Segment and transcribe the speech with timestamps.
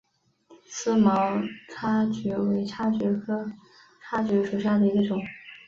[0.73, 3.51] 思茅叉蕨为叉蕨科
[4.03, 5.21] 叉蕨属下的一个种。